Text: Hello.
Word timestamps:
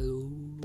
Hello. 0.00 0.59